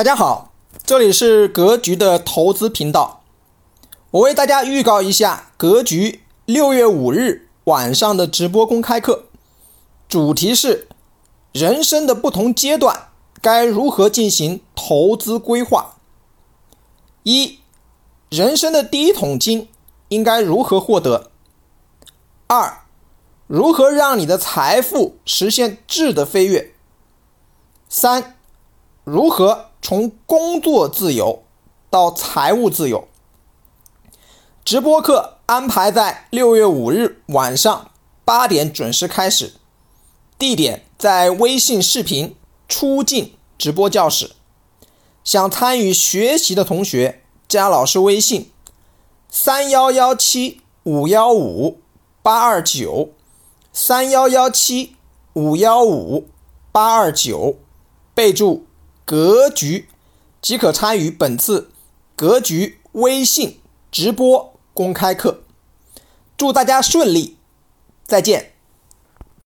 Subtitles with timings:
[0.00, 3.22] 大家好，这里是格局的投资频道。
[4.12, 9.24] 我为大家预告一下格局六月五日晚上的直播公开课，
[10.08, 10.88] 主题是
[11.52, 13.08] 人生的不同阶段
[13.42, 15.96] 该如何进行投资规划。
[17.24, 17.58] 一、
[18.30, 19.68] 人生的第一桶金
[20.08, 21.30] 应该如何获得？
[22.46, 22.84] 二、
[23.46, 26.72] 如何让你的财富实现质的飞跃？
[27.90, 28.38] 三、
[29.04, 29.66] 如何？
[29.82, 31.42] 从工作自由
[31.88, 33.08] 到财务自由，
[34.64, 37.90] 直播课安排在六月五日晚上
[38.24, 39.54] 八点准时开始，
[40.38, 42.36] 地点在微信视频
[42.68, 44.32] 出镜直播教室。
[45.24, 48.50] 想参与学习的同学，加老师微信：
[49.28, 51.80] 三幺幺七五幺五
[52.22, 53.10] 八二九，
[53.72, 54.96] 三幺幺七
[55.32, 56.28] 五幺五
[56.70, 57.56] 八二九，
[58.14, 58.66] 备注。
[59.10, 59.88] 格局
[60.40, 61.72] 即可参与本次
[62.14, 63.58] 格局微信
[63.90, 65.42] 直播公开课，
[66.36, 67.36] 祝大家顺利，
[68.06, 68.49] 再见。